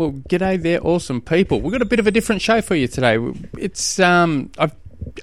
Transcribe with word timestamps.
Well, 0.00 0.12
g'day 0.12 0.62
there, 0.62 0.80
awesome 0.82 1.20
people. 1.20 1.60
We've 1.60 1.72
got 1.72 1.82
a 1.82 1.84
bit 1.84 1.98
of 1.98 2.06
a 2.06 2.10
different 2.10 2.40
show 2.40 2.62
for 2.62 2.74
you 2.74 2.88
today. 2.88 3.18
It's 3.58 4.00
um, 4.00 4.50
I've, 4.56 4.74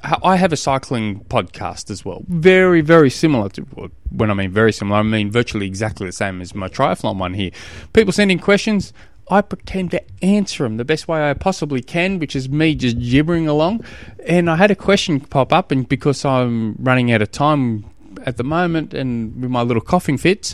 I 0.04 0.36
have 0.36 0.54
a 0.54 0.56
cycling 0.56 1.22
podcast 1.22 1.90
as 1.90 2.06
well. 2.06 2.22
Very, 2.28 2.82
very 2.82 3.10
similar 3.10 3.50
to 3.50 3.64
when 4.12 4.30
I 4.30 4.36
mean 4.36 4.52
very 4.52 4.72
similar, 4.72 5.00
I 5.00 5.02
mean 5.02 5.32
virtually 5.32 5.66
exactly 5.66 6.06
the 6.06 6.12
same 6.12 6.42
as 6.42 6.54
my 6.54 6.70
triathlon 6.70 7.18
one 7.18 7.34
here. 7.34 7.50
People 7.94 8.14
sending 8.14 8.38
questions. 8.38 8.94
I 9.32 9.42
pretend 9.42 9.90
to 9.92 10.04
answer 10.24 10.66
them 10.66 10.78
the 10.78 10.86
best 10.86 11.08
way 11.08 11.28
I 11.28 11.34
possibly 11.34 11.82
can, 11.82 12.20
which 12.20 12.36
is 12.36 12.48
me 12.48 12.76
just 12.76 13.00
gibbering 13.00 13.48
along. 13.48 13.84
And 14.28 14.48
I 14.48 14.58
had 14.58 14.70
a 14.70 14.76
question 14.76 15.20
pop 15.20 15.52
up, 15.52 15.72
and 15.72 15.90
because 15.90 16.24
I'm 16.24 16.76
running 16.76 17.12
out 17.12 17.24
of 17.24 17.32
time 17.32 17.84
at 18.28 18.38
the 18.38 18.44
moment 18.44 18.94
and 18.94 19.42
with 19.42 19.50
my 19.50 19.64
little 19.64 19.82
coughing 19.82 20.20
fits, 20.20 20.54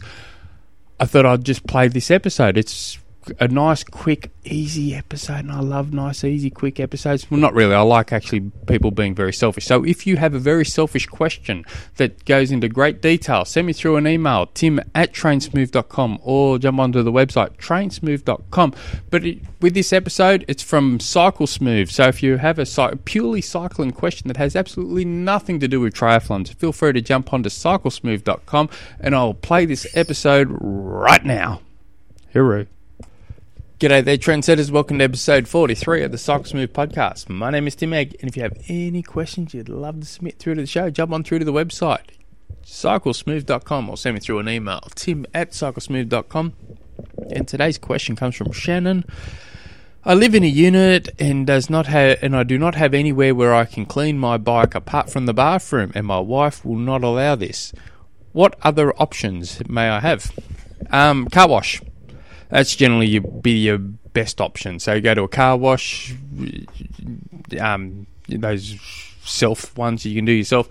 I 0.98 1.04
thought 1.08 1.26
I'd 1.26 1.44
just 1.44 1.68
play 1.68 1.90
this 1.90 2.10
episode. 2.10 2.58
It's 2.58 3.00
a 3.40 3.48
nice, 3.48 3.84
quick, 3.84 4.32
easy 4.44 4.96
episode, 4.96 5.40
and 5.40 5.52
I 5.52 5.60
love 5.60 5.94
nice, 5.94 6.23
easy, 6.23 6.50
quick 6.50 6.80
episodes. 6.80 7.30
Well, 7.30 7.40
not 7.40 7.54
really. 7.54 7.76
I 7.76 7.82
like 7.82 8.12
actually 8.12 8.52
people 8.68 8.91
being 8.91 9.16
very 9.16 9.34
selfish. 9.34 9.66
So 9.66 9.84
if 9.84 10.05
you 10.05 10.18
have 10.18 10.34
a 10.34 10.40
very 10.40 10.66
selfish 10.66 11.05
question 11.08 11.66
that 11.98 12.26
goes 12.26 12.52
into 12.52 12.68
great 12.68 13.02
detail, 13.02 13.46
send 13.46 13.68
me 13.68 13.73
through 13.73 13.98
an 13.98 14.08
email, 14.08 14.48
tim 14.54 14.80
at 14.94 15.13
trainsmooth.com, 15.13 16.20
or 16.22 16.59
jump 16.59 16.80
onto 16.80 17.04
the 17.04 17.12
website, 17.12 17.58
trainsmooth.com. 17.58 18.73
But 19.09 19.26
it, 19.26 19.40
with 19.62 19.74
this 19.74 19.94
episode, 19.94 20.46
it's 20.48 20.63
from 20.63 20.99
Cycle 20.99 21.48
Smooth. 21.48 21.90
So 21.90 22.08
if 22.08 22.21
you 22.24 22.38
have 22.38 22.60
a 22.60 22.98
purely 23.05 23.41
cycling 23.41 23.91
question 23.91 24.27
that 24.27 24.38
has 24.38 24.55
absolutely 24.55 25.05
nothing 25.05 25.60
to 25.60 25.68
do 25.68 25.80
with 25.80 25.94
triathlons, 25.94 26.54
feel 26.55 26.74
free 26.74 26.94
to 26.94 27.02
jump 27.02 27.34
onto 27.34 27.49
cyclesmooth.com, 27.49 28.70
and 28.99 29.16
I'll 29.16 29.34
play 29.34 29.66
this 29.66 29.88
episode 29.96 30.48
right 30.60 31.24
now. 31.24 31.62
Hooroo. 32.34 32.68
G'day 33.84 34.02
there, 34.02 34.18
trendsetters. 34.18 34.72
Welcome 34.72 35.00
to 35.00 35.04
episode 35.04 35.46
43 35.46 36.04
of 36.04 36.14
the 36.14 36.18
Cycle 36.18 36.46
Smooth 36.46 36.72
podcast. 36.72 37.28
My 37.28 37.50
name 37.50 37.68
is 37.68 37.76
Tim 37.76 37.91
Egg, 37.91 38.16
and 38.21 38.30
if 38.30 38.38
you 38.38 38.44
have 38.44 38.57
any 38.70 39.04
questions 39.04 39.54
you'd 39.54 39.68
love 39.68 39.99
to 39.99 40.05
submit 40.05 40.40
through 40.40 40.55
to 40.55 40.62
the 40.62 40.68
show, 40.68 40.90
jump 40.90 41.12
on 41.12 41.26
through 41.26 41.40
to 41.40 41.44
the 41.44 41.52
website, 41.52 42.05
cyclesmooth.com, 42.63 43.90
or 43.90 43.98
send 43.98 44.13
me 44.13 44.22
through 44.22 44.40
an 44.40 44.48
email, 44.48 44.80
tim 44.96 45.26
at 45.34 45.52
cyclesmooth.com. 45.52 46.54
And 47.30 47.46
today's 47.46 47.77
question 47.77 48.16
comes 48.16 48.38
from 48.38 48.54
Shannon. 48.54 49.04
I 50.05 50.13
live 50.13 50.34
in 50.34 50.46
a 50.46 50.48
unit 50.48 51.10
and 51.20 51.46
does 51.46 51.70
not 51.70 51.88
have 51.88 52.20
and 52.22 52.38
I 52.38 52.44
do 52.44 52.57
not 52.57 52.76
have 52.76 52.94
anywhere 52.94 53.35
where 53.35 53.54
I 53.54 53.66
can 53.66 53.85
clean 53.85 54.18
my 54.18 54.38
bike 54.38 54.76
apart 54.76 55.10
from 55.10 55.26
the 55.26 55.34
bathroom 55.34 55.91
and 55.94 56.07
my 56.07 56.20
wife 56.20 56.63
will 56.63 56.77
not 56.77 57.04
allow 57.04 57.35
this. 57.35 57.74
What 58.32 58.57
other 58.62 58.94
options 58.94 59.62
may 59.68 59.90
I 59.90 60.00
have? 60.00 60.32
Um, 60.90 61.27
car 61.27 61.50
wash 61.50 61.82
that's 62.54 62.76
generally 62.76 63.07
your, 63.07 63.23
be 63.23 63.54
your 63.54 63.79
best 63.79 64.40
option. 64.40 64.79
So 64.79 65.01
go 65.01 65.16
to 65.16 65.23
a 65.23 65.28
car 65.28 65.57
wash, 65.57 66.13
um, 67.59 68.06
those 68.29 68.79
self 69.25 69.75
ones 69.75 70.06
you 70.06 70.13
can 70.13 70.25
do 70.25 70.31
yourself. 70.31 70.69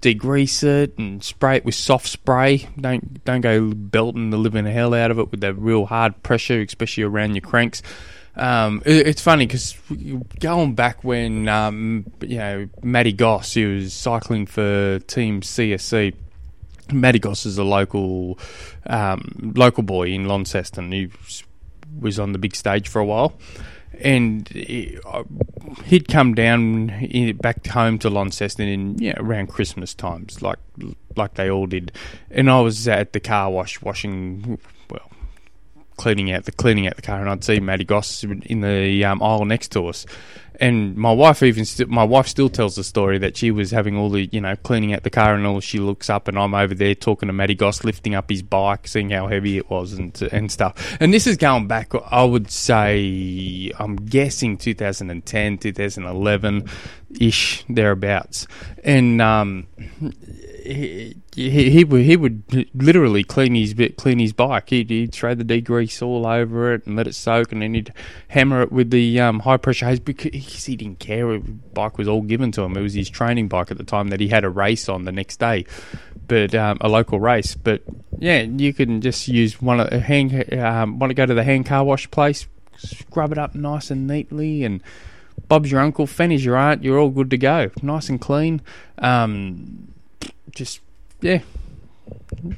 Degrease 0.00 0.62
it 0.62 0.96
and 0.96 1.22
spray 1.22 1.56
it 1.56 1.66
with 1.66 1.74
soft 1.74 2.06
spray. 2.06 2.68
Don't 2.80 3.22
don't 3.24 3.42
go 3.42 3.70
belting 3.74 4.30
the 4.30 4.38
living 4.38 4.64
hell 4.64 4.94
out 4.94 5.10
of 5.10 5.18
it 5.18 5.30
with 5.30 5.40
that 5.40 5.54
real 5.54 5.84
hard 5.84 6.22
pressure, 6.22 6.62
especially 6.62 7.02
around 7.02 7.34
your 7.34 7.42
cranks. 7.42 7.82
Um, 8.34 8.82
it, 8.86 9.08
it's 9.08 9.20
funny 9.20 9.46
because 9.46 9.76
going 10.40 10.74
back 10.74 11.04
when 11.04 11.48
um, 11.48 12.06
you 12.22 12.38
know 12.38 12.68
Matty 12.82 13.12
Goss, 13.12 13.52
he 13.52 13.66
was 13.66 13.92
cycling 13.92 14.46
for 14.46 15.00
Team 15.00 15.42
CSC 15.42 16.14
Matty 16.92 17.20
is 17.28 17.58
a 17.58 17.64
local 17.64 18.38
um, 18.86 19.52
local 19.56 19.82
boy 19.82 20.08
in 20.08 20.26
Launceston. 20.26 20.92
who 20.92 21.08
was 22.00 22.18
on 22.18 22.32
the 22.32 22.38
big 22.38 22.54
stage 22.54 22.88
for 22.88 23.00
a 23.00 23.04
while, 23.04 23.38
and 24.00 24.48
he, 24.48 24.98
would 25.90 26.08
come 26.08 26.34
down 26.34 26.90
in, 26.90 27.36
back 27.36 27.66
home 27.66 27.98
to 28.00 28.10
Launceston 28.10 28.68
in 28.68 29.14
around 29.16 29.48
Christmas 29.48 29.94
times, 29.94 30.42
like 30.42 30.58
like 31.16 31.34
they 31.34 31.50
all 31.50 31.66
did. 31.66 31.92
And 32.30 32.50
I 32.50 32.60
was 32.60 32.86
at 32.88 33.12
the 33.12 33.20
car 33.20 33.50
wash 33.50 33.80
washing, 33.82 34.58
well, 34.90 35.10
cleaning 35.96 36.32
out 36.32 36.44
the 36.44 36.52
cleaning 36.52 36.86
out 36.86 36.96
the 36.96 37.02
car, 37.02 37.20
and 37.20 37.28
I'd 37.28 37.44
see 37.44 37.60
Matty 37.60 37.84
Goss 37.84 38.24
in 38.24 38.60
the 38.60 39.04
um, 39.04 39.22
aisle 39.22 39.44
next 39.44 39.68
to 39.72 39.86
us. 39.88 40.06
And 40.58 40.96
my 40.96 41.12
wife 41.12 41.42
even 41.42 41.64
st- 41.64 41.88
my 41.88 42.04
wife 42.04 42.26
still 42.26 42.48
tells 42.48 42.76
the 42.76 42.84
story 42.84 43.18
that 43.18 43.36
she 43.36 43.50
was 43.50 43.70
having 43.70 43.96
all 43.96 44.08
the 44.08 44.26
you 44.32 44.40
know 44.40 44.56
cleaning 44.56 44.94
out 44.94 45.02
the 45.02 45.10
car 45.10 45.34
and 45.34 45.46
all 45.46 45.60
she 45.60 45.78
looks 45.78 46.08
up 46.08 46.28
and 46.28 46.38
I'm 46.38 46.54
over 46.54 46.74
there 46.74 46.94
talking 46.94 47.26
to 47.26 47.32
Matty 47.32 47.54
Goss 47.54 47.84
lifting 47.84 48.14
up 48.14 48.30
his 48.30 48.42
bike 48.42 48.86
seeing 48.86 49.10
how 49.10 49.26
heavy 49.26 49.58
it 49.58 49.68
was 49.68 49.92
and 49.92 50.20
and 50.32 50.50
stuff. 50.50 50.96
And 50.98 51.12
this 51.12 51.26
is 51.26 51.36
going 51.36 51.66
back 51.66 51.92
I 52.10 52.24
would 52.24 52.50
say 52.50 53.70
I'm 53.78 53.96
guessing 53.96 54.56
2010 54.56 55.58
2011 55.58 56.68
ish 57.20 57.64
thereabouts. 57.68 58.46
And 58.82 59.20
um 59.20 59.66
he, 60.66 61.16
he, 61.34 61.70
he 61.70 61.84
would 61.84 62.02
he 62.02 62.16
would 62.16 62.42
literally 62.74 63.24
clean 63.24 63.54
his 63.54 63.74
bit 63.74 63.96
clean 63.96 64.18
his 64.18 64.32
bike. 64.32 64.70
He'd, 64.70 64.90
he'd 64.90 65.12
throw 65.12 65.34
the 65.34 65.44
degrease 65.44 66.02
all 66.02 66.26
over 66.26 66.74
it 66.74 66.86
and 66.86 66.96
let 66.96 67.06
it 67.06 67.14
soak, 67.14 67.52
and 67.52 67.62
then 67.62 67.74
he'd 67.74 67.92
hammer 68.28 68.62
it 68.62 68.72
with 68.72 68.90
the 68.90 69.20
um, 69.20 69.40
high 69.40 69.56
pressure 69.56 69.86
hose 69.86 70.00
because 70.00 70.64
he 70.64 70.76
didn't 70.76 70.98
care. 70.98 71.38
The 71.38 71.38
bike 71.38 71.98
was 71.98 72.08
all 72.08 72.22
given 72.22 72.52
to 72.52 72.62
him. 72.62 72.76
It 72.76 72.82
was 72.82 72.94
his 72.94 73.08
training 73.08 73.48
bike 73.48 73.70
at 73.70 73.78
the 73.78 73.84
time 73.84 74.08
that 74.08 74.20
he 74.20 74.28
had 74.28 74.44
a 74.44 74.50
race 74.50 74.88
on 74.88 75.04
the 75.04 75.12
next 75.12 75.38
day, 75.38 75.64
but 76.26 76.54
um, 76.54 76.78
a 76.80 76.88
local 76.88 77.20
race. 77.20 77.54
But 77.54 77.82
yeah, 78.18 78.42
you 78.42 78.72
can 78.74 79.00
just 79.00 79.28
use 79.28 79.60
one 79.60 79.80
of 79.80 79.90
hand. 79.90 80.52
Um, 80.54 80.98
want 80.98 81.10
to 81.10 81.14
go 81.14 81.26
to 81.26 81.34
the 81.34 81.44
hand 81.44 81.66
car 81.66 81.84
wash 81.84 82.10
place, 82.10 82.46
scrub 82.76 83.32
it 83.32 83.38
up 83.38 83.54
nice 83.54 83.90
and 83.90 84.06
neatly, 84.06 84.64
and 84.64 84.82
Bob's 85.48 85.70
your 85.70 85.80
uncle, 85.80 86.06
Fanny's 86.06 86.44
your 86.44 86.56
aunt. 86.56 86.82
You're 86.82 86.98
all 86.98 87.10
good 87.10 87.30
to 87.30 87.38
go, 87.38 87.70
nice 87.82 88.08
and 88.08 88.20
clean. 88.20 88.62
Um, 88.98 89.92
just 90.56 90.80
yeah, 91.20 91.40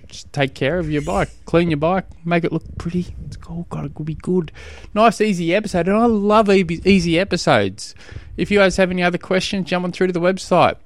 just 0.07 0.33
take 0.33 0.55
care 0.55 0.79
of 0.79 0.91
your 0.91 1.03
bike, 1.03 1.29
clean 1.45 1.71
your 1.71 1.77
bike, 1.77 2.07
make 2.25 2.45
it 2.45 2.53
look 2.53 2.65
pretty. 2.79 3.15
It's 3.27 3.37
all 3.49 3.67
got 3.69 3.95
to 3.95 4.03
be 4.03 4.15
good. 4.15 4.51
Nice, 4.95 5.21
easy 5.21 5.55
episode, 5.55 5.89
and 5.89 5.97
I 5.97 6.07
love 6.07 6.49
easy 6.49 7.19
episodes. 7.19 7.95
If 8.37 8.51
you 8.51 8.59
guys 8.59 8.77
have 8.77 8.91
any 8.91 9.03
other 9.03 9.19
questions, 9.19 9.69
jump 9.69 9.85
on 9.85 9.93
through 9.93 10.07
to 10.07 10.13
the 10.13 10.21
website 10.21 10.77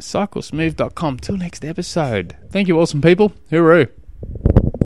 cyclesmooth.com. 0.00 1.18
Till 1.18 1.36
next 1.36 1.64
episode. 1.64 2.36
Thank 2.50 2.68
you, 2.68 2.80
awesome 2.80 3.00
people. 3.00 3.32
Hooroo. 3.50 3.88